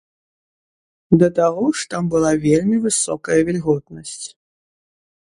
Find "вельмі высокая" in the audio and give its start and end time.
2.49-3.39